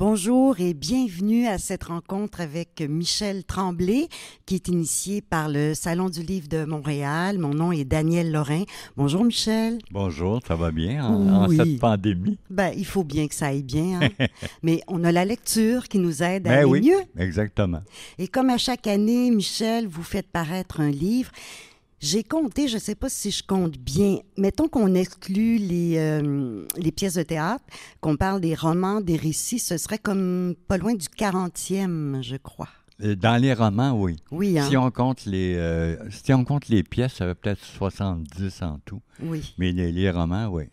[0.00, 4.08] Bonjour et bienvenue à cette rencontre avec Michel Tremblay,
[4.46, 7.36] qui est initié par le Salon du Livre de Montréal.
[7.36, 8.62] Mon nom est Daniel Lorrain.
[8.96, 9.76] Bonjour Michel.
[9.90, 11.60] Bonjour, ça va bien en, Oui.
[11.60, 12.38] en cette pandémie?
[12.48, 14.08] Ben, il faut bien que ça aille bien, hein.
[14.62, 16.80] mais on a la lecture qui nous aide à Ben aller oui.
[16.80, 17.22] mieux.
[17.22, 17.82] Exactement.
[18.16, 21.30] Et comme à chaque année, Michel, vous faites paraître un livre.
[22.00, 26.66] J'ai compté, je ne sais pas si je compte bien, mettons qu'on exclut les, euh,
[26.78, 27.62] les pièces de théâtre,
[28.00, 32.70] qu'on parle des romans, des récits, ce serait comme pas loin du 40e, je crois.
[33.02, 34.16] Euh, Dans les romans, oui.
[34.30, 34.66] Oui, hein?
[34.68, 38.78] Si on compte les, euh, si on compte les pièces, ça va peut-être 70 en
[38.86, 39.02] tout.
[39.22, 39.54] Oui.
[39.58, 40.64] Mais les, les romans, oui.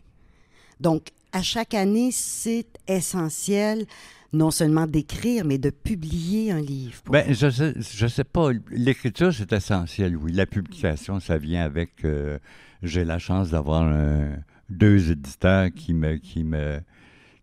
[0.80, 3.86] Donc, à chaque année, c'est essentiel
[4.34, 7.02] non seulement d'écrire, mais de publier un livre.
[7.10, 8.50] Ben, je sais, je sais pas.
[8.72, 10.32] L'écriture, c'est essentiel, oui.
[10.34, 12.04] La publication, ça vient avec.
[12.06, 12.38] euh,
[12.84, 14.36] J'ai la chance d'avoir un-
[14.70, 16.80] deux éditeurs qui me, qui me,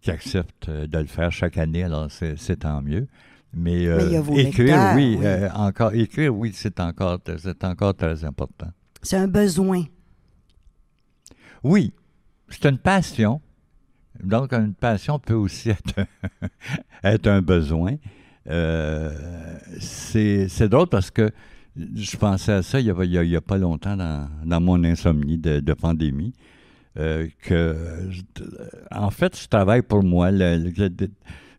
[0.00, 1.82] qui acceptent euh, de le faire chaque année.
[1.82, 3.08] Alors, c'est tant mieux.
[3.56, 5.24] Mais, euh, Mais écrire, lecteurs, oui, oui.
[5.26, 8.68] euh, encore, écrire, oui, c'est encore, c'est encore très important.
[9.02, 9.84] C'est un besoin.
[11.62, 11.92] Oui,
[12.48, 13.40] c'est une passion.
[14.24, 17.96] Donc, une passion peut aussi être, un besoin.
[18.48, 19.10] Euh,
[19.80, 21.30] c'est drôle parce que
[21.76, 26.32] je pensais à ça il n'y a, pas longtemps dans, mon insomnie de, pandémie.
[26.98, 28.10] euh, que,
[28.90, 30.30] en fait, je travaille pour moi.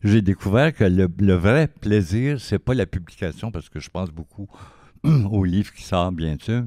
[0.02, 4.10] J'ai découvert que le, le vrai plaisir, c'est pas la publication, parce que je pense
[4.10, 4.48] beaucoup
[5.04, 6.64] au livre qui sort, bien sûr.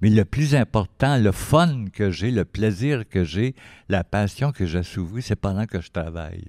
[0.00, 3.54] Mais le plus important, le fun que j'ai, le plaisir que j'ai,
[3.88, 6.44] la passion que j'ai assouvie, c'est pendant que je travaille.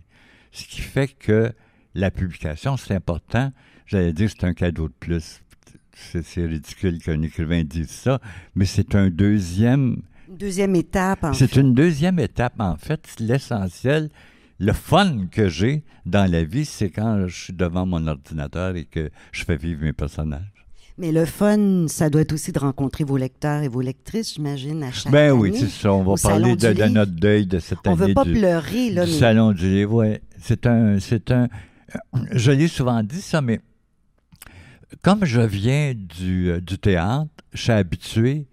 [0.52, 1.52] Ce qui fait que
[1.96, 3.52] la publication, c'est important.
[3.86, 5.42] J'allais dire c'est un cadeau de plus.
[5.94, 8.22] C'est ridicule qu'un écrivain dise ça,
[8.56, 12.54] mais c'est un deuxième, Une deuxième étape, en c'est une deuxième étape.
[12.60, 14.10] En fait, l'essentiel,
[14.60, 18.86] le fun que j'ai dans la vie, c'est quand je suis devant mon ordinateur et
[18.86, 20.68] que je fais vivre mes personnages.
[21.00, 24.84] Mais le fun, ça doit être aussi de rencontrer vos lecteurs et vos lectrices, j'imagine,
[24.84, 25.40] à chaque Ben année.
[25.40, 25.94] oui, c'est ça.
[25.94, 28.08] On va parler de, de notre deuil de cette On année.
[28.08, 30.22] veut pas du, pleurer, là, du mais Salon du Livre, ouais.
[30.42, 31.48] C'est un, c'est un.
[32.34, 33.62] Je l'ai souvent dit ça, mais
[35.02, 38.46] comme je viens du, euh, du théâtre, je suis habitué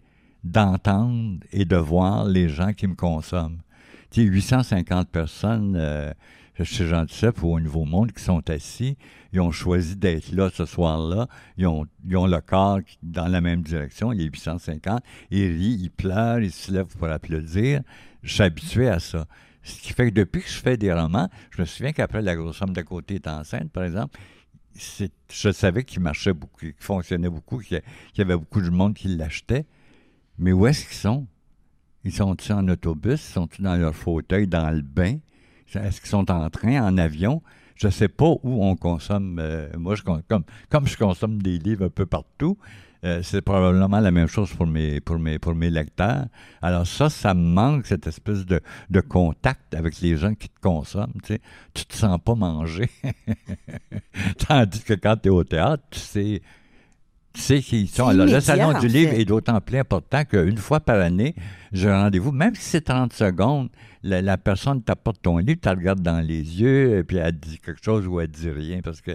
[0.45, 3.59] d'entendre et de voir les gens qui me consomment.
[4.11, 6.13] Tu sais, 850 personnes euh,
[6.65, 8.97] chez Jean Duceppe ou au Nouveau Monde qui sont assis,
[9.33, 13.63] ils ont choisi d'être là ce soir-là, ils ont, ils le corps dans la même
[13.63, 17.83] direction, les 850, ils rient, ils pleurent, ils se lèvent pour applaudir.
[18.23, 19.27] Je suis habitué à ça.
[19.63, 22.37] Ce qui fait que depuis que je fais des romans, je me souviens qu'après La
[22.37, 24.19] grosse homme d'à côté est enceinte, par exemple,
[25.31, 27.83] je savais qu'il marchait beaucoup, qu'il fonctionnait beaucoup, qu'il
[28.17, 29.65] y avait beaucoup de monde qui l'achetait.
[30.39, 31.27] Mais où est-ce qu'ils sont?
[32.05, 33.21] Ils sont-ils en autobus?
[33.21, 35.19] Sont-ils dans leur fauteuil, dans le bain?
[35.75, 37.43] Est-ce qu'ils sont en train, en avion?
[37.75, 39.39] Je ne sais pas où on consomme.
[39.41, 42.57] euh, moi, je, comme, comme je consomme des livres un peu partout,
[43.05, 46.25] euh, c'est probablement la même chose pour mes, pour, mes, pour mes lecteurs.
[46.63, 48.61] Alors ça, ça me manque, cette espèce de,
[48.91, 51.13] de contact avec les gens qui te consomment.
[51.23, 51.41] Tu sais.
[51.75, 52.89] Tu te sens pas manger.
[54.49, 56.43] Tandis que quand tu es au théâtre, tu sais,
[57.33, 58.09] tu sais qui ils sont.
[58.09, 59.21] Alors, le salon du livre fait.
[59.21, 61.35] est d'autant plus important qu'une fois par année,
[61.73, 63.69] j'ai un rendez-vous, même si c'est 30 secondes,
[64.07, 67.33] la, la personne t'apporte ton livre, tu la regardes dans les yeux, et puis elle
[67.39, 69.11] dit quelque chose ou elle dit rien parce que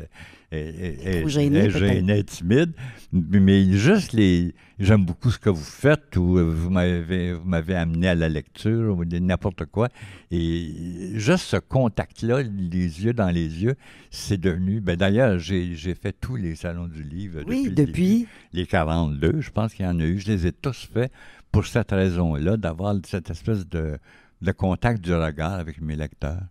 [0.53, 2.73] elle, elle- elle- trop gênée, elle est gênée, timide.
[3.13, 4.53] Mais juste les.
[4.79, 8.97] J'aime beaucoup ce que vous faites ou vous m'avez vous m'avez amené à la lecture
[8.97, 9.87] ou n'importe quoi.
[10.31, 13.75] Et juste ce contact-là, les yeux dans les yeux,
[14.09, 14.81] c'est devenu.
[14.81, 18.27] Ben d'ailleurs, j'ai j'ai fait tous les salons du livre oui, depuis, le début depuis.
[18.53, 20.19] les 42, je pense qu'il y en a eu.
[20.19, 21.11] Je les ai tous faits
[21.51, 23.97] pour cette raison-là, d'avoir cette espèce de,
[24.41, 26.41] de contact du regard avec mes lecteurs.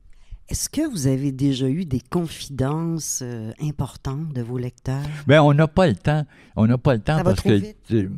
[0.49, 5.03] Est-ce que vous avez déjà eu des confidences euh, importantes de vos lecteurs?
[5.29, 6.25] Ben, on n'a pas le temps.
[6.57, 8.11] On n'a pas le temps Ça parce que tu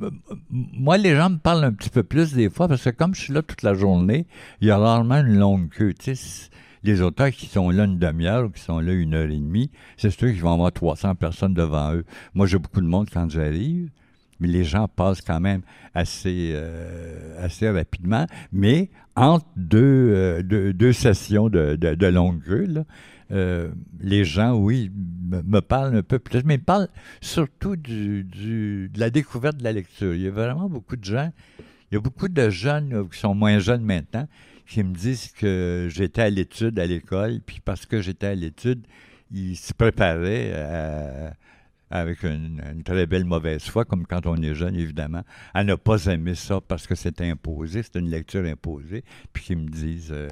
[0.50, 3.20] moi, les gens me parlent un petit peu plus des fois parce que comme je
[3.22, 4.26] suis là toute la journée,
[4.62, 5.92] il y a rarement une longue queue.
[5.92, 6.48] Tu sais, c-
[6.84, 9.70] les auteurs qui sont là une demi-heure ou qui sont là une heure et demie,
[9.98, 12.04] c'est sûr qu'ils vont avoir 300 personnes devant eux.
[12.34, 13.90] Moi, j'ai beaucoup de monde quand j'arrive.
[14.40, 15.62] Mais les gens passent quand même
[15.94, 18.26] assez, euh, assez rapidement.
[18.52, 22.66] Mais entre deux, euh, deux, deux sessions de, de, de longue queue,
[23.30, 23.70] euh,
[24.00, 24.90] les gens, oui,
[25.30, 26.88] me, me parlent un peu plus, mais ils parlent
[27.20, 30.14] surtout du, de la découverte de la lecture.
[30.14, 31.30] Il y a vraiment beaucoup de gens,
[31.90, 34.26] il y a beaucoup de jeunes qui sont moins jeunes maintenant,
[34.66, 38.86] qui me disent que j'étais à l'étude à l'école, puis parce que j'étais à l'étude,
[39.30, 41.34] ils se préparaient à-
[41.92, 45.22] avec une, une très belle mauvaise foi, comme quand on est jeune, évidemment,
[45.54, 49.58] à ne pas aimer ça parce que c'est imposé, c'est une lecture imposée, puis qu'ils
[49.58, 50.28] me disent, euh,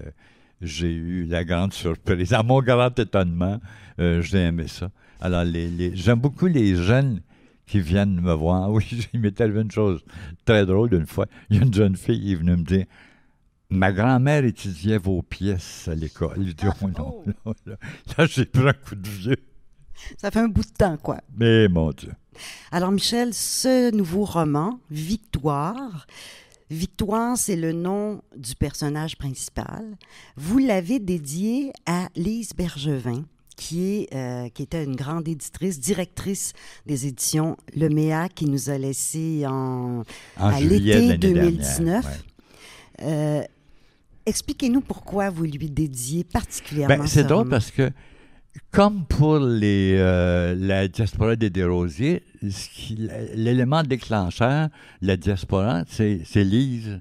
[0.60, 3.60] j'ai eu la grande surprise, à mon grand étonnement,
[4.00, 4.90] euh, j'ai aimé ça.
[5.20, 7.20] Alors, les, les- j'aime beaucoup les jeunes
[7.66, 8.70] qui viennent me voir.
[8.72, 10.02] Oui, il m'est arrivé une chose
[10.44, 11.26] très drôle d'une fois.
[11.50, 12.86] Il y a une jeune fille qui est venue me dire
[13.72, 16.36] Ma grand-mère étudiait vos pièces à l'école.
[16.46, 17.76] Je dis Oh non, là, là,
[18.18, 19.36] là, j'ai pris un coup de vieux.
[20.19, 21.19] Ça fait un bout de temps, quoi.
[21.37, 22.12] Mais mon Dieu.
[22.73, 26.06] Alors, Michel, ce nouveau roman, Victoire,
[26.70, 29.85] Victoire, c'est le nom du personnage principal.
[30.37, 33.25] Vous l'avez dédié à Lise Bergevin,
[33.56, 36.53] qui, est, euh, qui était une grande éditrice, directrice
[36.87, 40.05] des éditions Le Méa, qui nous a laissé en,
[40.38, 41.85] En à l'été l'année 2019.
[41.85, 42.17] dernière, ouais.
[43.03, 43.43] Euh,
[44.26, 47.91] Expliquez-nous pourquoi vous lui dédiez particulièrement Ben, c'est ce drôle parce que,
[48.70, 52.23] comme pour les, euh, la diaspora des Desrosiers,
[53.35, 54.69] l'élément déclencheur
[55.02, 57.00] de la diaspora, c'est Lise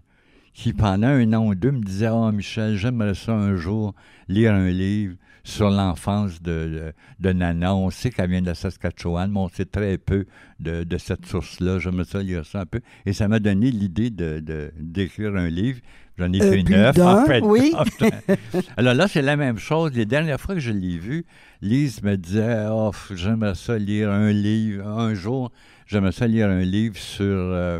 [0.53, 3.93] qui, pendant un an ou deux, me disait Oh, Michel, j'aimerais ça un jour
[4.27, 7.73] lire un livre sur l'enfance de, Nana.
[7.75, 10.25] On sait qu'elle vient de la Saskatchewan, mais on sait très peu
[10.59, 11.79] de, de cette source-là.
[11.79, 12.81] J'aimerais ça lire ça un peu.
[13.05, 15.79] Et ça m'a donné l'idée de- de- d'écrire un livre.
[16.17, 17.39] J'en ai Euh, plus neuf, en fait.
[17.41, 17.73] oui.
[18.77, 19.93] Alors là, c'est la même chose.
[19.93, 21.25] Les dernières fois que je l'ai vu,
[21.61, 24.85] Lise me disait Oh, j'aimerais ça lire un livre.
[24.87, 25.51] Un jour,
[25.87, 27.79] j'aimerais ça lire un livre sur, euh,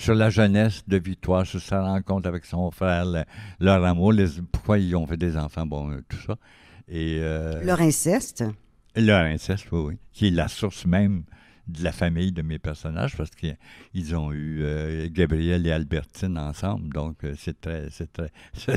[0.00, 3.24] sur la jeunesse de Victoire, sur sa rencontre avec son frère, le-
[3.60, 6.36] leur amour, les- pourquoi ils ont fait des enfants, bon, euh, tout ça.
[6.88, 8.44] Et euh, Leur inceste.
[8.96, 11.24] leur inceste, oui, oui, qui est la source même
[11.68, 16.92] de la famille de mes personnages, parce qu'ils ont eu euh, Gabriel et Albertine ensemble,
[16.92, 18.30] donc c'est très, c'est très,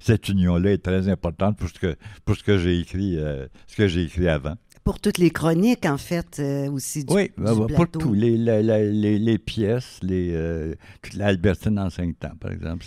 [0.00, 3.76] cette union-là est très importante pour ce que, pour ce que j'ai écrit, euh, ce
[3.76, 4.56] que j'ai écrit avant.
[4.84, 8.12] Pour toutes les chroniques, en fait, euh, aussi du, oui, du bah, bah, pour tous
[8.12, 12.84] les, pièces, les, euh, toute l'Albertine en cinq temps, par exemple,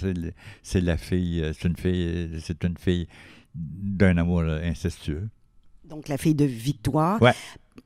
[0.62, 3.08] c'est, la fille, euh, c'est une fille, c'est une fille
[3.56, 5.28] d'un amour incestueux.
[5.86, 7.20] Donc, la fille de Victoire.
[7.20, 7.34] Ouais.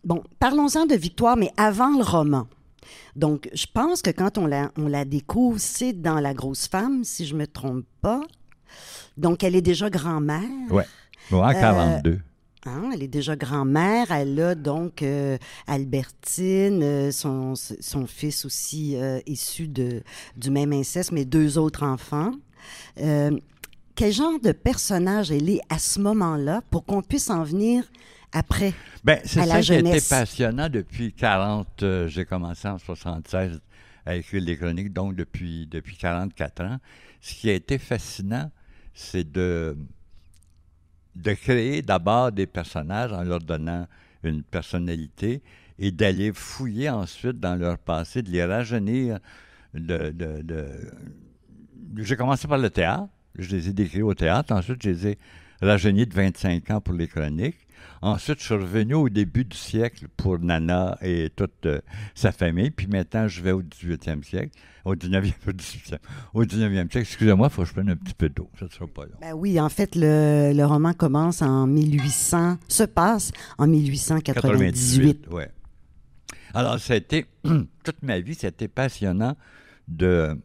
[0.03, 2.47] Bon, parlons-en de Victoire, mais avant le roman.
[3.15, 7.05] Donc, je pense que quand on la, on la découvre, c'est dans La grosse femme,
[7.05, 8.21] si je me trompe pas.
[9.15, 10.49] Donc, elle est déjà grand-mère.
[11.29, 12.19] Bon, en 42.
[12.65, 14.11] Hein, elle est déjà grand-mère.
[14.11, 15.37] Elle a donc euh,
[15.67, 20.03] Albertine, euh, son, son fils aussi euh, issu de,
[20.37, 22.33] du même inceste, mais deux autres enfants.
[23.95, 27.83] Quel genre de personnage elle est à ce moment-là pour qu'on puisse en venir
[28.31, 28.73] après?
[29.03, 31.83] Ben, c'est à ça la qui a été passionnant depuis 40.
[31.83, 33.61] euh, j'ai commencé en 76
[34.05, 36.77] à écrire les chroniques, donc depuis, depuis 44 ans.
[37.19, 38.49] Ce qui a été fascinant,
[38.93, 39.77] c'est de,
[41.15, 43.87] de créer d'abord des personnages en leur donnant
[44.23, 45.41] une personnalité
[45.79, 49.19] et d'aller fouiller ensuite dans leur passé, de les rajeunir.
[49.73, 50.67] De, de-
[51.97, 53.07] J'ai commencé par le théâtre.
[53.37, 54.53] Je les ai décrits au théâtre.
[54.53, 55.17] Ensuite, je les ai
[55.61, 57.67] rajeunis de 25 ans pour les chroniques.
[58.01, 61.81] Ensuite, je suis revenu au début du siècle pour Nana et toute euh,
[62.15, 62.71] sa famille.
[62.71, 65.97] Puis maintenant, je vais au 18e siècle, au 19e, au 18e,
[66.33, 66.97] au 19e siècle.
[66.99, 68.49] Excusez-moi, il faut que je prenne un petit peu d'eau.
[68.59, 69.17] Ça ne sera pas long.
[69.21, 75.27] Ben oui, en fait, le, le roman commence en 1800, se passe en 1898.
[75.31, 75.49] ouais.
[76.53, 79.35] Alors, ça a été, toute ma vie, c'était passionnant
[79.87, 80.37] de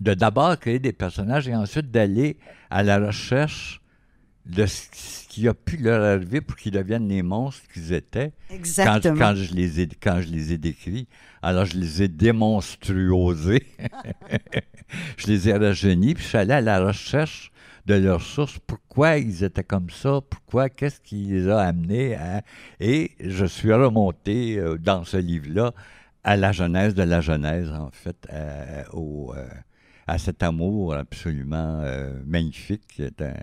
[0.00, 2.36] de d'abord créer des personnages et ensuite d'aller
[2.70, 3.80] à la recherche
[4.46, 8.54] de ce qui a pu leur arriver pour qu'ils deviennent les monstres qu'ils étaient quand,
[8.54, 9.16] Exactement.
[9.18, 11.08] quand je les ai, quand je les ai décrits.
[11.42, 13.66] Alors, je les ai démonstruosés.
[15.16, 17.50] je les ai rajeunis, puis je suis allé à la recherche
[17.86, 18.58] de leurs sources.
[18.66, 20.20] Pourquoi ils étaient comme ça?
[20.28, 20.68] Pourquoi?
[20.68, 22.42] Qu'est-ce qui les a amenés à...
[22.80, 25.72] Et je suis remonté euh, dans ce livre-là
[26.22, 29.46] à la genèse de la genèse, en fait, euh, au, euh,
[30.06, 32.86] à cet amour absolument euh, magnifique.
[32.88, 33.34] qui est un-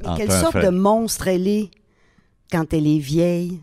[0.00, 1.70] Mais quelle sorte de monstre elle est
[2.50, 3.60] quand elle est vieille?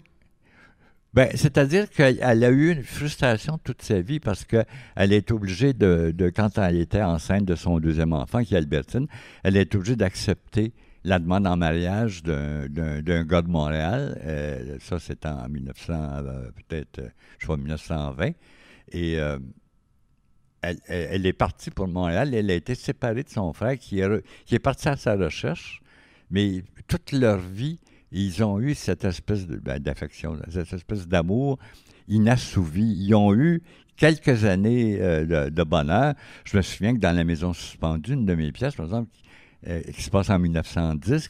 [1.14, 4.66] Ben, c'est-à-dire qu'elle elle a eu une frustration toute sa vie parce qu'elle
[5.14, 9.06] est obligée de, de, quand elle était enceinte de son deuxième enfant, qui est Albertine,
[9.44, 10.74] elle est obligée d'accepter
[11.04, 14.20] la demande en mariage d'un- gars de Montréal.
[14.26, 18.32] Euh, ça, c'est en 1900, euh, peut-être, euh, je pas, 1920.
[18.92, 19.38] Et euh,
[20.64, 22.34] elle, elle- est partie pour Montréal.
[22.34, 25.82] Elle a été séparée de son frère qui est, qui est parti à sa recherche.
[26.34, 27.80] Mais toute leur vie,
[28.12, 31.58] ils ont eu cette espèce ben, d'affection, cette espèce d'amour
[32.10, 32.98] inassouvi.
[33.00, 33.62] Ils ont eu
[33.96, 36.16] quelques années euh, de, bonheur.
[36.44, 39.10] Je me souviens que dans La Maison suspendue, une de mes pièces, par exemple,
[39.68, 41.30] euh, qui se passe en 1910,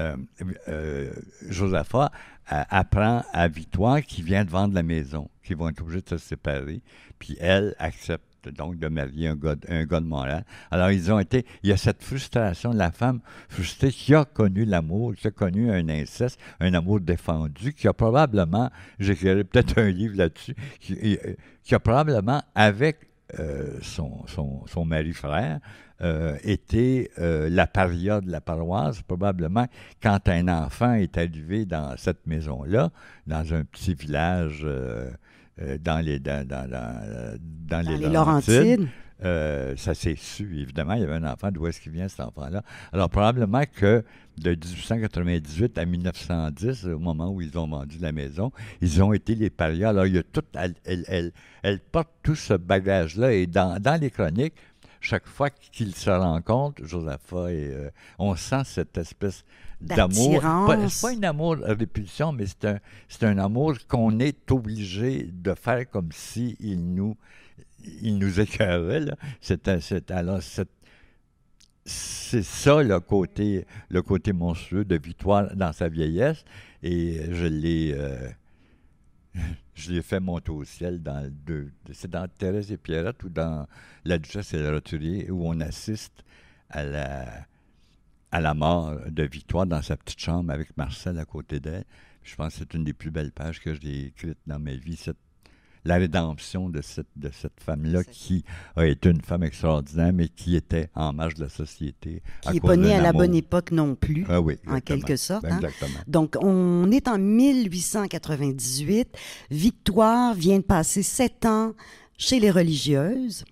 [0.00, 1.12] euh,
[1.48, 2.10] Josaphat
[2.52, 6.08] euh, apprend à Victoire qu'il vient de vendre la maison, qu'ils vont être obligés de
[6.08, 6.82] se séparer.
[7.18, 10.44] Puis elle accepte donc de marier un gars, un gars de Montréal.
[10.70, 14.24] Alors ils ont été, il y a cette frustration de la femme frustrée qui a
[14.24, 19.78] connu l'amour, qui a connu un inceste, un amour défendu, qui a probablement, j'écrirai peut-être
[19.78, 21.34] un livre là-dessus, qui, euh,
[21.70, 25.60] a probablement avec euh, son, son, son mari-frère,
[26.00, 29.02] euh, été euh, la paria de la paroisse.
[29.02, 29.66] Probablement,
[30.00, 32.90] quand un enfant est arrivé dans cette maison-là,
[33.26, 35.10] dans un petit village euh,
[35.82, 38.88] dans les, dans, dans- dans, euh, dans les les Laurentides,
[39.24, 40.94] euh, ça s'est su, évidemment.
[40.94, 42.62] Il y avait un enfant, d'où est-ce qu'il vient cet enfant-là?
[42.92, 44.04] Alors, probablement que
[44.38, 49.34] de 1898 à 1910, au moment où ils ont vendu la maison, ils ont été
[49.34, 49.88] les parias.
[49.90, 53.32] Alors, il y a tout, elle, elle, elle- elle porte tout ce bagage-là.
[53.32, 54.54] Et dans, dans les chroniques,
[55.00, 59.44] chaque fois qu'ils se rencontrent, Josaphat et euh, on sent cette espèce
[59.80, 60.40] d'amour.
[60.88, 65.54] C'est pas un amour répulsion, mais c'est un, c'est un amour qu'on est obligé de
[65.54, 67.16] faire comme si il nous,
[68.02, 69.04] il nous écœurait.
[69.40, 69.68] C'est
[70.10, 70.68] alors cette-
[71.84, 76.44] c'est ça le côté, le côté monstrueux de Victoire dans sa vieillesse.
[76.82, 78.28] Et je l'ai, euh,
[79.74, 81.70] je l'ai fait monter au ciel dans le deux.
[81.92, 83.66] C'est dans Thérèse et Pierrette ou dans
[84.04, 86.24] La Duchesse et le Roturier où on assiste
[86.68, 87.24] à la,
[88.30, 91.84] à la mort de Victoire dans sa petite chambre avec Marcel à côté d'elle.
[92.22, 94.96] Je pense que c'est une des plus belles pages que j'ai écrites dans ma vie,
[94.96, 95.16] cette-
[95.84, 98.44] la rédemption de cette, de cette femme-là qui
[98.76, 102.20] a été une femme extraordinaire, mais qui était en marge de la société.
[102.42, 105.46] Qui n'est pas né à la bonne époque non plus, Ah oui, en quelque sorte.
[105.46, 105.56] hein.
[105.56, 106.00] Exactement.
[106.06, 109.16] Donc, on est en 1898.
[109.50, 111.72] Victoire vient de passer sept ans
[112.18, 113.44] chez les religieuses.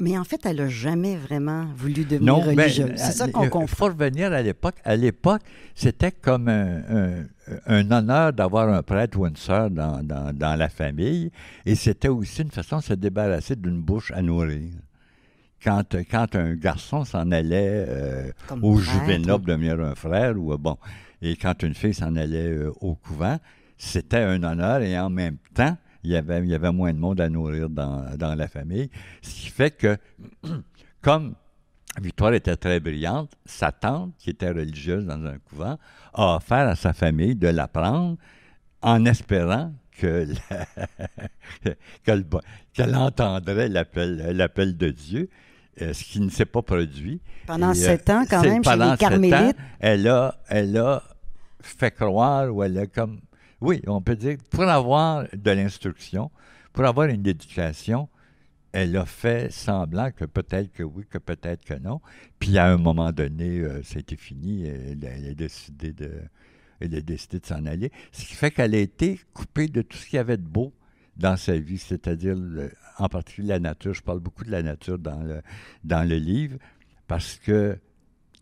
[0.00, 2.92] Mais en fait, elle n'a jamais vraiment voulu devenir Non, ben, religieuse.
[2.96, 3.66] C'est ça qu'on Il comprend.
[3.76, 4.76] faut revenir à l'époque.
[4.84, 5.42] À l'époque,
[5.74, 7.24] c'était comme un, un-
[7.66, 11.30] un honneur d'avoir un prêtre ou une sœur dans, dans- dans la famille.
[11.66, 14.70] Et c'était aussi une façon de se débarrasser d'une bouche à nourrir.
[15.64, 18.30] Quand, quand un garçon s'en allait euh,
[18.62, 20.76] au juvénat pour devenir un frère, ou euh, bon,
[21.20, 23.38] et quand une fille s'en allait euh, au couvent,
[23.76, 26.98] c'était un honneur et en même temps, il y avait, il y avait moins de
[26.98, 28.90] monde à nourrir dans, dans la famille.
[29.22, 29.96] Ce qui fait que,
[31.02, 31.34] comme
[32.00, 35.78] Victoire était très brillante, sa tante, qui était religieuse dans un couvent,
[36.14, 38.16] a offert à sa famille de la prendre
[38.82, 40.28] en espérant que
[42.04, 45.28] qu'elle entendrait l'appel de Dieu,
[45.82, 47.20] euh, ce qui ne s'est pas produit.
[47.46, 49.56] Pendant Et, euh, sept ans, quand même, chez pendant les ans, carmélites.
[49.80, 51.02] elle a, elle a
[51.60, 53.20] fait croire, ou elle a comme...
[53.60, 56.30] Oui, on peut dire, pour avoir de l'instruction,
[56.72, 58.08] pour avoir une éducation,
[58.72, 62.00] elle a fait semblant que peut-être que oui, que peut-être que non.
[62.38, 64.66] Puis à un moment donné, euh, c'était fini.
[64.66, 66.12] Elle, elle a décidé de,
[66.80, 67.90] elle a décidé de s'en aller.
[68.12, 70.72] Ce qui fait qu'elle a été coupée de tout ce qu'il y avait de beau
[71.16, 72.36] dans sa vie, c'est-à-dire
[72.98, 73.94] en particulier la nature.
[73.94, 75.42] Je parle beaucoup de la nature dans le,
[75.82, 76.58] dans le livre
[77.08, 77.78] parce que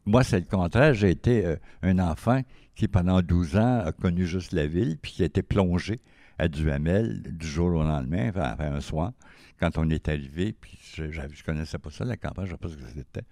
[0.06, 0.94] moi, c'est le contraire.
[0.94, 2.40] J'ai été euh, un enfant
[2.74, 6.00] qui, pendant 12 ans, a connu juste la ville, puis qui a été plongé
[6.38, 9.12] à Duhamel du jour au lendemain, enfin, un soir,
[9.58, 12.60] quand on est arrivé, puis je ne connaissais pas ça, la campagne, je ne sais
[12.60, 13.22] pas ce que c'était.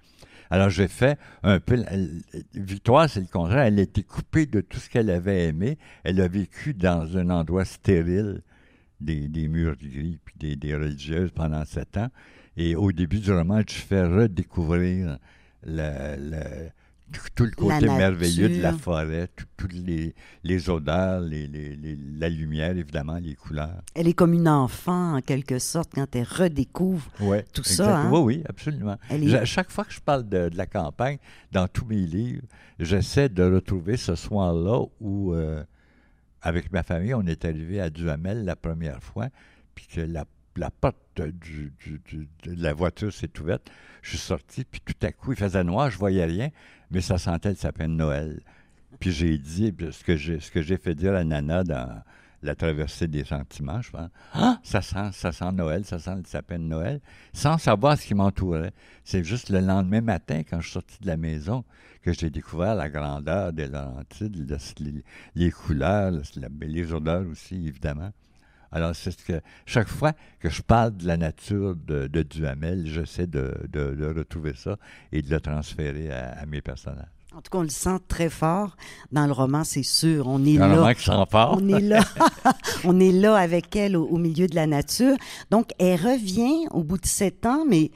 [0.50, 1.82] Alors, j'ai fait un peu...
[2.54, 3.64] Victoire, c'est le contraire.
[3.64, 5.78] Elle a été coupée de tout ce qu'elle avait aimé.
[6.02, 8.42] Elle a vécu dans un endroit stérile,
[9.00, 12.08] des, des murs gris, puis des, des religieuses pendant sept ans.
[12.56, 15.18] Et au début du roman, je fais redécouvrir
[17.34, 21.96] tout, le côté merveilleux de la forêt, tout- toutes les, les odeurs, les, les- les-
[22.18, 23.82] la lumière, évidemment, les couleurs.
[23.94, 27.08] Elle est comme une enfant, en quelque sorte, quand elle redécouvre.
[27.20, 28.10] Ouais, Tout ça, hein?
[28.12, 28.96] Oui, oui, absolument.
[29.10, 31.18] Est- Je- chaque fois que je parle de, de la campagne,
[31.52, 32.42] dans tous mes livres,
[32.80, 35.62] j'essaie de retrouver ce soir-là où, euh,
[36.42, 39.28] avec ma famille, on est arrivé à Duhamel la première fois,
[39.74, 40.24] puis que la,
[40.56, 41.32] la porte de
[42.46, 43.70] la voiture s'est ouverte.
[44.02, 46.50] Je suis sorti, puis tout à coup, il faisait noir, je voyais rien,
[46.90, 48.40] mais ça sentait le sapin de Noël.
[49.00, 52.02] Puis j'ai dit, puis ce que j'ai fait dire à Nana dans
[52.42, 56.64] la traversée des sentiments, je pense, ah, ça sent, Noël, ça sent le sapin de
[56.64, 57.00] Noël,
[57.32, 58.72] sans savoir ce qui m'entourait.
[59.02, 61.64] C'est juste le lendemain matin, quand je suis sorti de la maison,
[62.02, 65.02] que j'ai découvert la grandeur des Laurentides, le-
[65.34, 66.12] les, couleurs,
[66.60, 68.12] les odeurs aussi, évidemment.
[68.74, 72.86] Alors, c'est ce que chaque fois que je parle de la nature de, de Duhamel,
[72.86, 74.76] j'essaie de, de, de retrouver ça
[75.12, 77.06] et de le transférer à, à mes personnages.
[77.32, 78.76] En tout cas, on le sent très fort
[79.10, 80.26] dans le roman, c'est sûr.
[80.28, 80.74] On est Un là.
[80.76, 81.58] roman qui sent fort.
[81.60, 82.00] On est là.
[82.84, 85.16] on est là avec elle au, au milieu de la nature.
[85.50, 87.90] Donc, elle revient au bout de sept ans, mais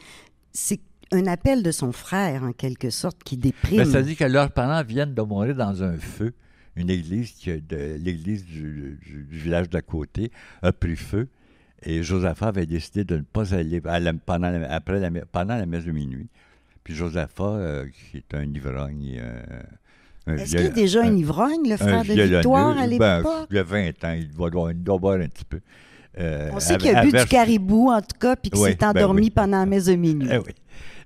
[0.52, 0.80] c'est
[1.12, 3.78] un appel de son frère, en quelque sorte, qui déprime.
[3.78, 6.34] Ben, ça dit que leurs parents viennent de mourir dans un feu.
[6.78, 10.30] Une église, qui de, l'église du, du- du village d'à côté
[10.62, 11.28] a pris feu.
[11.82, 15.56] Et Josaphat avait décidé de ne pas aller à la- pendant, la, après la, pendant
[15.56, 16.28] la messe de minuit.
[16.84, 21.68] Puis Josaphat, euh, qui est un ivrogne, euh, Est-ce qu'il est déjà un- un ivrogne,
[21.68, 23.46] le frère de Victoire, à ben, l'époque?
[23.50, 25.60] il a 20 ans, il doit, il doit boire un petit peu.
[26.18, 28.88] Euh, On sait qu'il a bu du caribou, en tout cas, puis qu'il s'est ben
[28.88, 29.30] endormi oui.
[29.30, 30.28] pendant la messe de minuit.
[30.32, 30.52] Eh oui.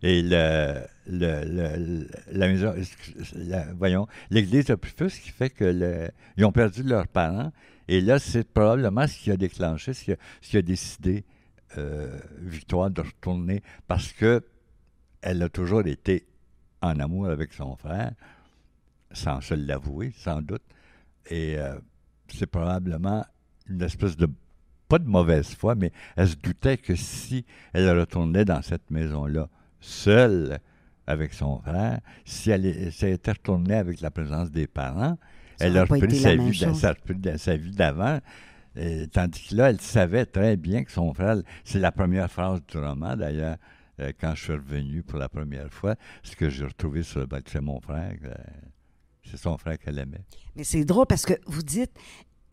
[0.03, 2.75] Et le, la maison,
[3.77, 7.53] voyons, l'église a plus ce qui fait que ils ont perdu leurs parents.
[7.89, 11.25] Et là, c'est probablement ce qui a déclenché, ce qui a, ce qui a décidé
[11.79, 14.45] euh, Victoire de retourner parce que
[15.23, 16.27] elle a toujours été
[16.83, 18.13] en amour avec son frère,
[19.13, 20.63] sans se l'avouer, sans doute.
[21.31, 21.79] Et euh,
[22.29, 23.25] c'est probablement
[23.69, 24.29] une espèce de,
[24.89, 29.49] pas de mauvaise foi, mais elle se doutait que si elle retournait dans cette maison-là,
[29.81, 30.59] seule
[31.13, 35.17] avec son frère, si elle, est- si elle était retournée avec la présence des parents,
[35.59, 38.19] Ça elle aurait aurait pas pris été sa vie, sa, vie d'avant.
[38.79, 42.61] Euh, tandis que là, elle savait très bien que son frère, c'est la première phrase
[42.67, 43.57] du roman d'ailleurs,
[44.01, 47.27] euh, quand je suis revenu pour la première fois, ce que j'ai retrouvé sur le
[47.27, 48.17] bac, c'est mon frère.
[48.25, 48.35] euh,
[49.25, 50.25] c'est son frère qu'elle aimait.
[50.57, 51.93] Mais c'est drôle parce que vous dites,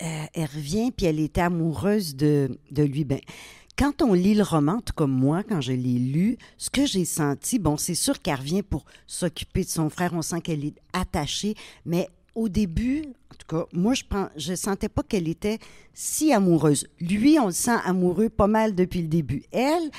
[0.02, 3.06] euh, elle revient puis elle était amoureuse de, de lui.
[3.06, 3.20] Ben,
[3.80, 7.06] quand on lit le roman, tout cas moi, quand je l'ai lu, ce que j'ai
[7.06, 10.12] senti, bon, c'est sûr qu'elle revient pour s'occuper de son frère.
[10.14, 11.56] On sent qu'elle est attachée,
[11.86, 15.60] mais au début, en tout cas, moi, je ne je sentais pas qu'elle était
[15.94, 16.88] si amoureuse.
[17.02, 19.44] Lui, on le sent amoureux pas mal depuis le début.
[19.52, 19.90] Elle,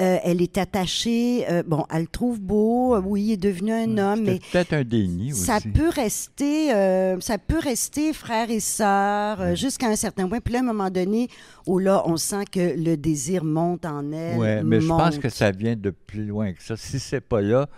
[0.00, 1.44] euh, elle est attachée.
[1.50, 2.94] euh, bon, elle le trouve beau.
[2.94, 5.42] euh, Oui, il est devenu un homme, mais peut-être un déni aussi.
[5.44, 10.40] ça peut rester, euh, ça peut rester frère et sœur jusqu'à un certain point.
[10.40, 11.28] Puis là, à un moment donné,
[11.66, 14.38] où là, on sent que le désir monte en elle.
[14.38, 16.76] Oui, mais je pense que ça vient de plus loin que ça.
[16.76, 17.68] Si c'est pas là,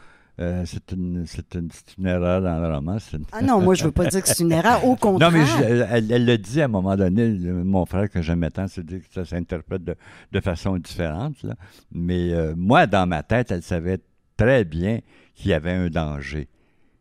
[0.41, 2.99] euh, c'est une, c'est une, c'est une erreur dans le roman.
[3.13, 4.85] une- Ah non, moi, je veux pas dire que c'est une erreur.
[4.85, 5.31] Au contraire.
[5.33, 8.23] Non, mais je- elle, elle le dit à un moment donné, le- mon frère que
[8.23, 9.97] j'aimais tant, c'est dire que ça s'interprète de,
[10.33, 11.43] de façon différente.
[11.43, 11.55] là.
[11.93, 13.99] Mais euh, moi, dans ma tête, elle savait
[14.37, 15.01] très bien
[15.35, 16.47] qu'il y avait un danger,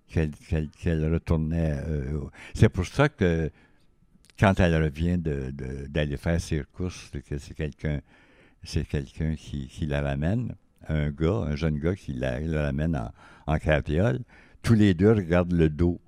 [0.07, 1.79] qu'elle retournait.
[1.87, 2.19] euh,
[2.53, 3.51] c'est pour ça que
[4.39, 7.99] quand elle revient de- de- d'aller faire ses courses, c'est que c'est quelqu'un
[8.63, 10.53] c'est quelqu'un qui, qui la ramène,
[10.87, 13.11] un gars, un jeune gars qui la, la ramène en,
[13.53, 14.19] en carriole.
[14.61, 15.99] Tous les deux regardent le dos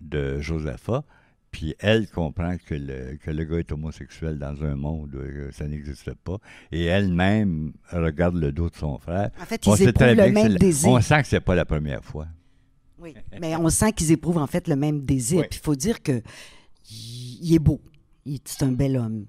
[0.00, 1.04] de Josaphat,
[1.50, 5.50] puis elle comprend que le, que le gars est homosexuel dans un monde où euh,
[5.52, 6.38] ça n'existe pas,
[6.72, 9.30] et elle-même regarde le dos de son frère.
[9.40, 10.90] En fait, On ils éprouvent le même la- désir.
[10.90, 12.26] On sent que c'est pas la première fois.
[12.98, 15.40] Oui, mais on sent qu'ils éprouvent en fait le même désir.
[15.40, 15.46] Oui.
[15.50, 16.22] Puis il faut dire que
[16.90, 17.80] il est beau.
[18.24, 19.26] Il- C'est un bel homme.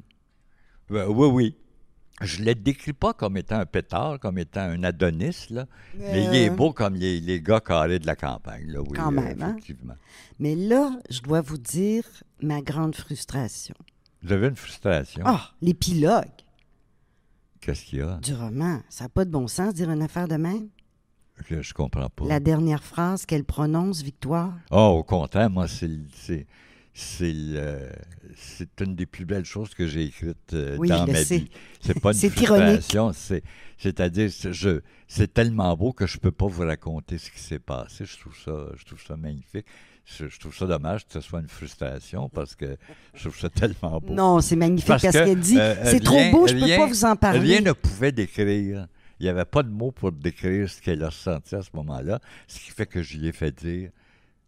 [0.92, 1.56] Euh, oui, oui.
[2.22, 5.66] Je ne le décris pas comme étant un pétard, comme étant un Adonis, là,
[5.98, 8.68] mais il est Euh, beau comme les, les gars carrés de la campagne.
[8.68, 9.50] Là, oui, Quand euh, même, hein?
[9.52, 9.96] effectivement.
[10.40, 12.06] Mais là, je dois vous dire
[12.42, 13.76] ma grande frustration.
[14.24, 15.24] Vous avez une frustration?
[15.26, 16.24] Ah, l'épilogue
[17.60, 18.18] Qu'est-ce qu'il y a?
[18.22, 18.80] du roman.
[18.90, 20.70] Ça n'a pas de bon sens de dire une affaire de même?
[21.50, 22.26] Que je comprends pas.
[22.28, 24.54] La dernière phrase qu'elle prononce, Victoire.
[24.72, 26.48] Oh, au contraire, moi, c'est
[26.98, 31.40] c'est une des plus belles choses que j'ai écrites euh, Oui, dans ma sais.
[31.40, 31.50] vie.
[31.82, 33.44] C'est pas une frustration, c'est
[33.78, 37.60] c'est-à-dire c'est- je c'est tellement beau que je peux pas vous raconter ce qui s'est
[37.60, 38.06] passé.
[38.06, 39.66] Je trouve ça je trouve ça magnifique.
[40.06, 42.78] Je, je trouve ça dommage que ce soit une frustration parce que
[43.14, 44.14] je trouve ça tellement beau.
[44.14, 46.86] Non, c'est magnifique parce, que, qu'elle dit euh, c'est trop beau, je peux rien- pas
[46.88, 47.40] vous en parler.
[47.40, 48.88] Rien ne pouvait décrire.
[49.20, 52.20] Il n'y avait pas de mots pour décrire ce qu'elle a ressenti à ce moment-là,
[52.48, 53.90] ce qui fait que je lui ai fait dire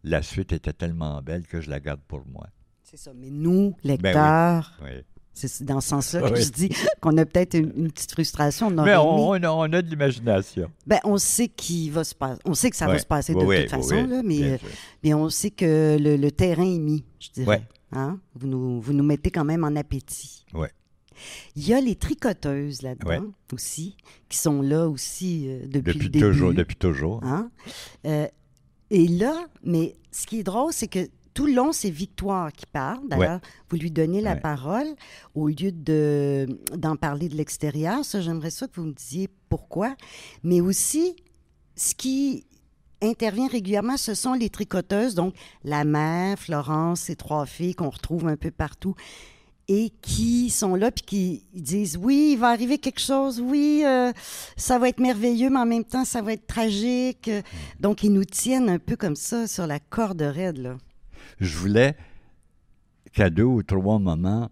[0.08, 2.46] la suite était tellement belle que je la garde pour moi.
[2.82, 3.12] C'est ça.
[3.14, 4.90] Mais nous, Ben lecteurs, Oui.
[5.34, 6.42] c'est dans ce sens-là que Oui.
[6.42, 6.68] je dis
[7.00, 8.68] qu'on a peut-être une, une petite frustration.
[8.68, 10.70] On, Mais on, on a, on a de l'imagination.
[10.86, 12.40] Ben, on sait qu'il va se passer.
[12.46, 14.42] On sait que ça va se passer de Oui, oui, toute façon, oui, là, mais,
[14.52, 14.58] euh,
[15.04, 17.62] mais on sait que le, le terrain est mis, je dirais.
[17.92, 18.18] Hein?
[18.34, 20.44] Vous, nous, vous nous mettez quand même en appétit.
[20.54, 20.70] Ouais.
[21.56, 23.20] Il y a les tricoteuses là-dedans Ouais.
[23.52, 23.96] aussi,
[24.28, 26.24] qui sont là aussi euh, depuis, Depuis le début.
[26.26, 27.22] toujours, depuis toujours.
[27.24, 27.50] Hein?
[28.06, 28.26] Euh,
[28.90, 32.66] et là, mais ce qui est drôle, c'est que tout le long, c'est Victoire qui
[32.66, 33.06] parle.
[33.08, 34.40] D'ailleurs, vous lui donnez la Ouais.
[34.40, 34.88] parole
[35.36, 36.46] au lieu de,
[36.76, 38.04] d'en parler de l'extérieur.
[38.04, 39.94] Ça, j'aimerais ça que vous me disiez pourquoi.
[40.42, 41.14] Mais aussi,
[41.76, 42.44] ce qui
[43.00, 45.14] intervient régulièrement, ce sont les tricoteuses.
[45.14, 48.96] Donc, la mère, Florence, ces trois filles qu'on retrouve un peu partout.
[49.68, 54.12] Et qui sont là puis qui disent oui, il va arriver quelque chose, oui, euh,
[54.56, 57.30] ça va être merveilleux, mais en même temps, ça va être tragique.
[57.78, 60.76] Donc, ils nous tiennent un peu comme ça sur la corde raide.
[61.38, 61.96] Je voulais
[63.12, 64.50] qu'à deux ou trois moments,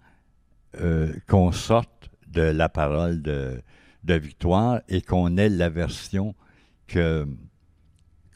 [0.81, 3.63] euh, qu'on sorte de la parole de,
[4.05, 6.35] de Victoire et qu'on ait la version
[6.87, 7.27] que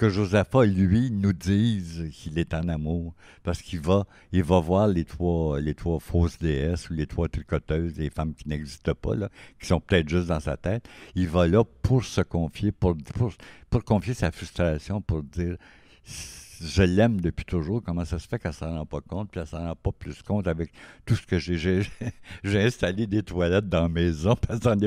[0.00, 3.14] que Josaphat, lui, nous dise qu'il est en amour.
[3.42, 7.28] Parce qu'il va, il va voir les trois, les trois fausses déesses ou les trois
[7.28, 9.12] tricoteuses, les femmes qui n'existent pas,
[9.60, 10.88] qui sont peut-être juste dans sa tête.
[11.14, 12.96] Il va là pour se confier, pour
[13.84, 15.58] confier sa frustration, pour dire
[16.60, 17.82] je l'aime depuis toujours.
[17.82, 20.22] Comment ça se fait qu'elle s'en rend pas compte, puis elle s'en rend pas plus
[20.22, 20.72] compte avec
[21.06, 21.56] tout ce que j'ai.
[21.56, 21.82] J'ai
[22.62, 24.78] installé des toilettes dans la maison, parce qu'elle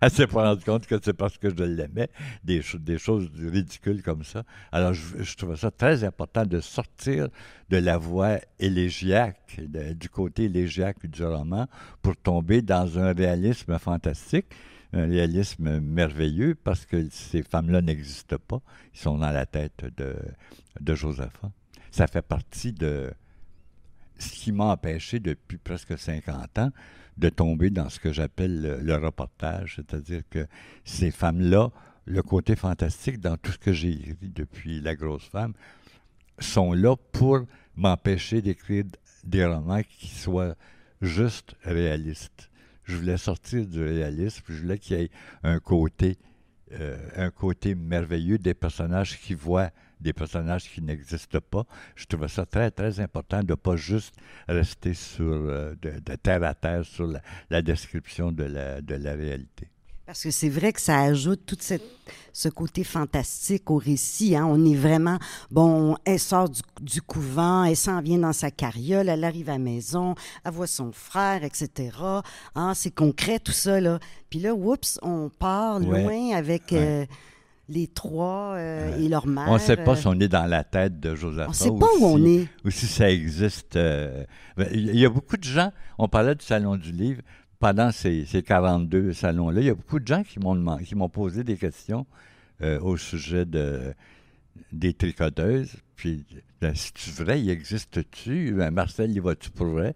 [0.00, 2.08] elle s'est pas rendue compte que c'est parce que je l'aimais.
[2.44, 4.44] Des, des choses ridicules comme ça.
[4.72, 7.28] Alors, je, je trouvais ça très important de sortir
[7.68, 9.60] de la voie élégiaque,
[9.94, 11.66] du côté élégiaque du roman,
[12.02, 14.46] pour tomber dans un réalisme fantastique
[14.92, 18.60] un réalisme merveilleux parce que ces femmes-là n'existent pas.
[18.94, 20.16] Ils sont dans la tête de,
[20.80, 20.94] de.
[21.90, 23.12] Ça fait partie de
[24.18, 26.70] ce qui m'a empêché depuis presque 50 ans
[27.16, 30.46] de tomber dans ce que j'appelle le, reportage, c'est-à-dire que
[30.84, 31.70] ces femmes-là,
[32.04, 35.52] le côté fantastique dans tout ce que j'ai écrit depuis La grosse femme,
[36.38, 37.40] sont là pour
[37.76, 38.84] m'empêcher d'écrire
[39.24, 40.54] des romans qui soient
[41.02, 42.50] juste réalistes
[42.88, 45.10] je voulais sortir du réalisme, je voulais qu'il y ait
[45.42, 46.16] un côté,
[46.72, 49.70] euh, un côté merveilleux des personnages qui voient
[50.00, 51.64] des personnages qui n'existent pas.
[51.96, 54.14] Je trouvais ça très, très important de ne pas juste
[54.48, 57.06] rester sur, euh, de, terre à terre sur
[57.50, 59.68] la, description de la, de la réalité.
[60.08, 61.58] Parce que c'est vrai que ça ajoute tout
[62.32, 64.34] ce côté fantastique au récit.
[64.36, 64.46] Hein.
[64.46, 65.18] On est vraiment,
[65.50, 66.48] bon, elle sort
[66.80, 70.14] du, couvent, elle s'en vient dans sa carriole, elle arrive à la maison,
[70.46, 71.90] elle voit son frère, etc.
[72.54, 73.82] Hein, c'est concret tout ça.
[73.82, 73.98] Là.
[74.30, 76.72] Puis là, oups, on part loin avec...
[76.72, 77.04] Euh,
[77.70, 79.44] les trois euh, et leur mère.
[79.46, 81.48] On ne sait pas si on est dans la tête de Joseph.
[81.48, 82.48] On ne sait pas où on est.
[82.64, 83.76] Ou si ça existe.
[83.76, 84.24] Euh,
[84.56, 87.20] ben, il y a beaucoup de gens, on parlait du Salon du Livre,
[87.58, 91.44] pendant ces, 42 salons-là, il y a beaucoup de gens qui m'ont, qui m'ont posé
[91.44, 92.06] des questions
[92.62, 93.94] euh, au sujet de,
[94.72, 95.76] des tricoteuses.
[95.96, 96.24] Puis,
[96.60, 98.52] ben, si tu vrai, il existe-tu?
[98.52, 99.94] Ben, Marcel, y va-tu pour vrai?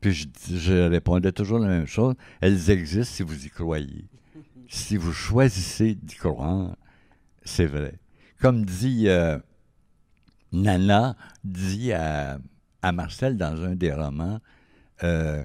[0.00, 2.14] Puis je, je, répondais toujours la même chose.
[2.40, 4.04] Elles existent si vous y croyez.
[4.68, 6.76] Si vous choisissez d'y croire,
[7.44, 7.94] c'est vrai.
[8.40, 9.38] Comme dit euh,
[10.52, 12.38] Nana, dit à,
[12.82, 14.40] à, Marcel dans un des romans,
[15.04, 15.44] euh,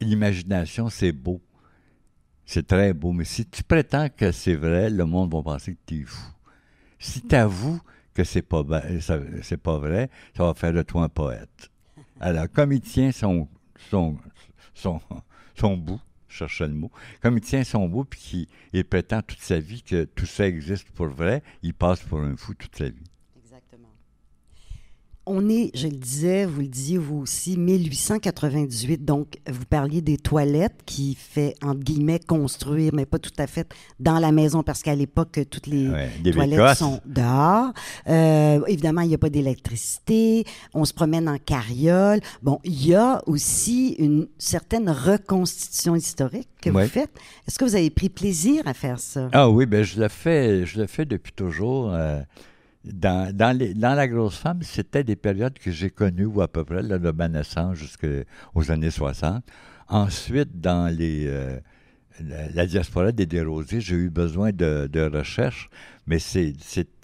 [0.00, 1.40] l'imagination, c'est beau.
[2.44, 3.12] C'est très beau.
[3.12, 6.32] Mais si tu prétends que c'est vrai, le monde va penser que tu es fou.
[6.98, 7.80] Si tu avoues
[8.14, 8.80] que c'est pas, pas
[9.78, 11.70] vrai, ça va faire de toi un poète.
[12.20, 13.48] Alors, comme il tient son,
[13.90, 14.16] son,
[14.74, 15.00] son,
[15.54, 19.40] son bout, je cherchais le mot, comme il tient son bout puis qu'il prétend toute
[19.40, 22.88] sa vie que tout ça existe pour vrai, il passe pour un fou toute sa
[22.88, 23.10] vie
[25.26, 29.04] on est, je le disais, vous le disiez vous aussi, 1898.
[29.04, 33.68] Donc, vous parliez des toilettes qui fait, entre guillemets, construire, mais pas tout à fait
[33.98, 35.90] dans la maison parce qu'à l'époque, toutes les
[36.32, 37.72] toilettes sont dehors.
[38.08, 40.44] Euh, évidemment, il n'y a pas d'électricité.
[40.74, 42.20] On se promène en carriole.
[42.42, 47.10] Bon, il y a aussi une certaine reconstitution historique que vous faites.
[47.48, 49.28] Est-ce que vous avez pris plaisir à faire ça?
[49.32, 51.92] Ah oui, ben je le fais, je le fais depuis toujours.
[51.92, 52.20] Euh,
[52.92, 56.82] dans, dans, La Grosse Femme, c'était des périodes que j'ai connues, ou à peu près,
[56.82, 59.44] là, de ma naissance jusqu'aux années 60.
[59.88, 61.58] Ensuite, dans les, euh,
[62.20, 65.68] la, diaspora des Dérosés, j'ai eu besoin de, de recherche,
[66.06, 66.54] mais c'est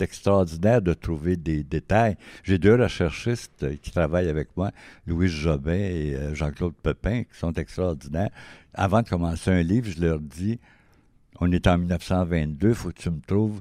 [0.00, 2.16] extraordinaire de trouver des détails.
[2.44, 4.70] J'ai deux recherchistes qui travaillent avec moi,
[5.06, 8.30] Louise Jobin et euh, Jean-Claude Pepin, qui sont extraordinaires.
[8.74, 10.58] Avant de commencer un livre, je leur dis,
[11.40, 13.60] on est en 1922, faut que tu me trouves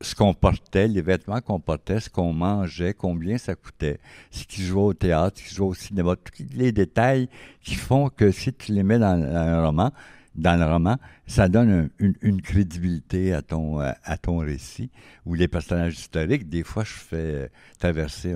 [0.00, 3.98] ce qu'on portait, les vêtements qu'on portait, ce qu'on mangeait, combien ça coûtait,
[4.30, 7.28] ce qui jouait au théâtre, ce qui jouait au cinéma, tous les détails
[7.62, 9.92] qui font que si tu les mets dans, un roman,
[10.34, 14.90] dans le roman, ça donne une, crédibilité à ton, à, ton récit.
[15.26, 18.34] Ou les personnages historiques, des fois, je fais traverser,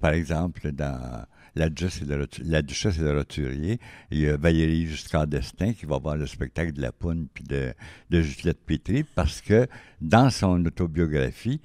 [0.00, 3.78] par exemple, dans la Duchesse et le, Roturier.
[4.10, 7.44] Il y a Valérie Giscard d'Estaing qui va voir le spectacle de la Poune puis
[7.44, 7.72] de,
[8.10, 9.66] de Juliette Pétry parce que
[10.00, 11.60] dans son autobiographie,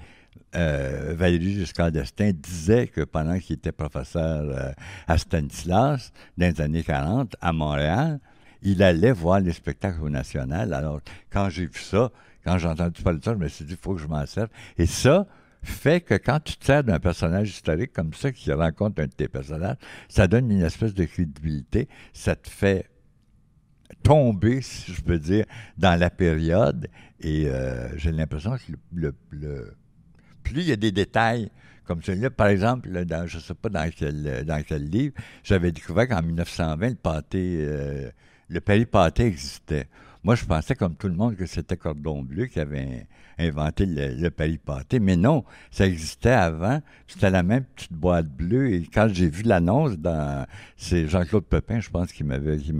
[0.55, 4.71] euh, Valérie Giscard d'Estaing disait que pendant qu'il était professeur euh,
[5.07, 8.19] à Stanislas, dans les années 40, à Montréal,
[8.61, 10.73] il allait voir les spectacles au National.
[10.73, 12.11] Alors, quand j'ai vu ça,
[12.43, 14.25] quand j'ai entendu parler de ça, je me suis dit, il faut que je m'en
[14.25, 14.49] serve.
[14.77, 15.27] Et ça,
[15.61, 19.11] fait que quand tu te sers d'un personnage historique comme ça qui rencontre un de
[19.11, 22.89] tes personnages, ça donne une espèce de crédibilité, ça te fait
[24.03, 25.45] tomber, si je peux dire,
[25.77, 26.87] dans la période.
[27.19, 29.15] Et euh, j'ai l'impression que
[30.43, 31.51] plus il y a des détails
[31.89, 36.21] comme celui-là, par exemple, dans, je ne sais pas dans quel, livre, j'avais découvert qu'en
[36.21, 38.11] 1920, le pâté, euh,
[38.47, 39.87] le existait.
[40.23, 44.15] Moi, je pensais, comme tout le monde, que c'était Cordon Bleu qui avait inventé le,
[44.15, 46.81] le Paris pâté, mais non, ça existait avant.
[47.07, 48.73] C'était la même petite boîte bleue.
[48.73, 52.73] Et quand j'ai vu l'annonce dans, c'est Jean-Claude Pepin, je pense, qui m'avait, qui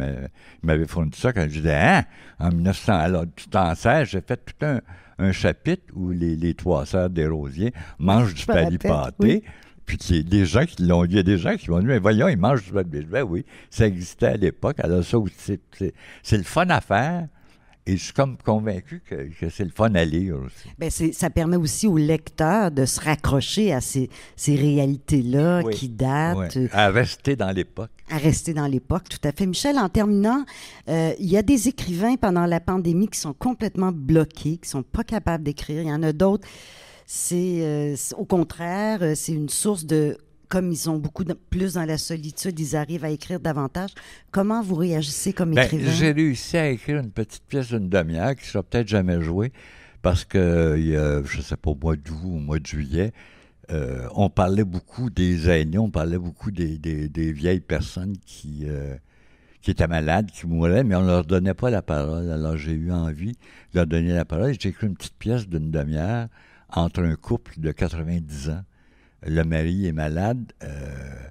[0.63, 2.03] m'avait fourni ça quand je disais, hein,
[2.39, 3.73] en 1900, alors, tout en
[4.03, 4.81] j'ai fait tout un,
[5.17, 9.43] un chapitre où les, les trois sœurs des Rosiers mangent du Paris pâté.
[9.89, 11.79] Puis il y a des gens qui l'ont, il y a des gens qui vont
[11.79, 14.79] dire, mais voyons, ils mangent du pain Ben oui, ça existait à l'époque.
[14.79, 15.59] Alors ça aussi,
[16.21, 17.27] c'est le fun à faire.
[17.87, 20.69] Et je suis comme convaincu que, c'est le fun à lire aussi.
[20.77, 26.59] Bien, ça permet aussi au lecteur de se raccrocher à ces, ces réalités-là qui datent.
[26.71, 27.89] À rester dans l'époque.
[28.11, 29.47] À rester dans l'époque, tout à fait.
[29.47, 30.45] Michel, en terminant,
[30.87, 34.83] euh, il y a des écrivains pendant la pandémie qui sont complètement bloqués, qui sont
[34.83, 35.81] pas capables d'écrire.
[35.81, 36.47] Il y en a d'autres
[37.11, 40.15] c'est euh, au contraire, euh, c'est une source de
[40.47, 43.89] comme ils sont beaucoup plus dans la solitude, ils arrivent à écrire davantage.
[44.29, 45.91] Comment vous réagissez comme ben, écrivain?
[45.91, 49.51] J'ai réussi à écrire une petite pièce d'une demi-heure qui sera peut-être jamais jouée
[50.03, 52.59] parce que, il y a, je ne sais pas, au mois d'août ou au mois
[52.59, 53.11] de juillet,
[53.71, 58.67] euh, on parlait beaucoup des aînés, on parlait beaucoup des, des, vieilles personnes qui,
[59.63, 62.29] qui étaient malades, qui mouraient, mais on ne leur donnait pas la parole.
[62.29, 63.37] Alors j'ai eu envie de
[63.79, 64.53] leur donner la parole.
[64.59, 66.27] J'ai écrit une petite pièce d'une demi-heure
[66.71, 68.63] entre un couple de 90 ans.
[69.25, 71.27] Le mari est malade, euh,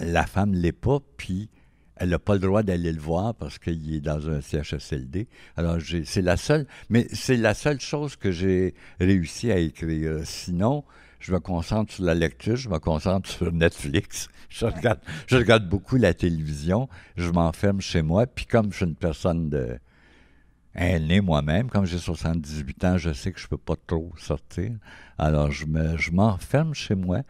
[0.00, 1.48] la femme ne l'est pas, puis
[1.96, 5.26] elle n'a pas le droit d'aller le voir parce qu'il est dans un CHSLD.
[5.56, 10.20] Alors, c'est la seule, mais c'est la seule chose que j'ai réussi à écrire.
[10.24, 10.84] Sinon,
[11.18, 14.28] je me concentre sur la lecture, je me concentre sur Netflix.
[14.50, 18.86] Je regarde, je regarde beaucoup la télévision, je m'enferme chez moi, puis comme je suis
[18.86, 19.78] une personne de,
[20.78, 21.68] aîné moi-même.
[21.68, 24.70] Comme j'ai 78 ans, je sais que je ne peux pas trop sortir.
[25.18, 27.22] Alors, je, me, je m'enferme chez moi.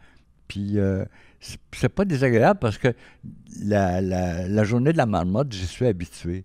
[0.47, 1.05] Puis, euh,
[1.41, 2.95] c'est pas désagréable parce que
[3.63, 6.45] la, la, journée de la marmotte, j'y suis habitué.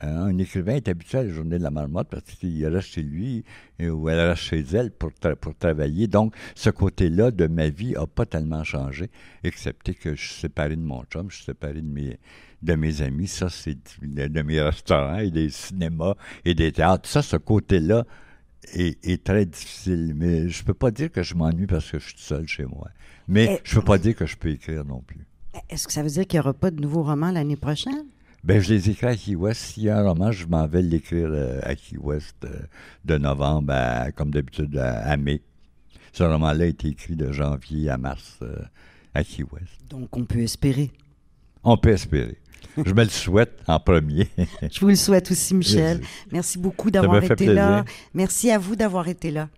[0.00, 3.02] Hein, un écrivain est habitué à la journée de la marmotte parce qu'il reste chez
[3.02, 3.44] lui
[3.80, 6.06] ou elle reste chez elle pour, pour travailler.
[6.06, 9.10] Donc, ce côté-là de ma vie n'a pas tellement changé,
[9.42, 12.18] excepté que je suis séparé de mon chum, je suis séparé de mes,
[12.62, 13.28] de mes amis.
[13.28, 17.08] Ça, c'est de mes restaurants et des cinémas et des théâtres.
[17.08, 18.04] Ça, ce côté-là
[18.74, 20.12] est, très difficile.
[20.16, 22.88] Mais je peux pas dire que je m'ennuie parce que je suis seul chez moi.
[23.26, 25.26] Mais je peux pas dire que je peux écrire non plus.
[25.70, 28.04] Est-ce que ça veut dire qu'il n'y aura pas de nouveaux romans l'année prochaine?
[28.44, 29.60] Ben, je les écris à Key West.
[29.60, 32.60] S'il y a un roman, je m'en vais l'écrire euh, à Key West euh,
[33.04, 33.74] de novembre,
[34.14, 35.42] comme d'habitude, à, mai.
[36.12, 38.56] Ce roman-là a été écrit de janvier à mars euh,
[39.14, 39.80] à Key West.
[39.90, 40.92] Donc, on peut espérer.
[41.64, 42.38] On peut espérer.
[42.84, 44.28] Je me le souhaite en premier.
[44.70, 46.00] Je vous le souhaite aussi, Michel.
[46.32, 47.84] Merci beaucoup d'avoir été là.
[48.14, 49.48] Merci à vous d'avoir été là.